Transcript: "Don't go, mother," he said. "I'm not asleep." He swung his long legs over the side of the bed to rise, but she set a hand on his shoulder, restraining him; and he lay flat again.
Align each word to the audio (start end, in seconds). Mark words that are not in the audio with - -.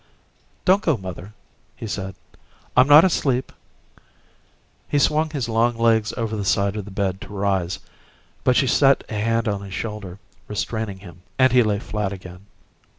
"Don't 0.65 0.81
go, 0.81 0.97
mother," 0.97 1.31
he 1.75 1.85
said. 1.85 2.15
"I'm 2.75 2.87
not 2.87 3.03
asleep." 3.05 3.51
He 4.89 4.97
swung 4.97 5.29
his 5.29 5.47
long 5.47 5.77
legs 5.77 6.11
over 6.17 6.35
the 6.35 6.43
side 6.43 6.75
of 6.75 6.85
the 6.85 6.89
bed 6.89 7.21
to 7.21 7.27
rise, 7.31 7.77
but 8.43 8.55
she 8.55 8.65
set 8.65 9.03
a 9.09 9.13
hand 9.13 9.47
on 9.47 9.61
his 9.61 9.75
shoulder, 9.75 10.17
restraining 10.47 10.97
him; 10.97 11.21
and 11.37 11.51
he 11.51 11.61
lay 11.61 11.77
flat 11.77 12.11
again. 12.11 12.47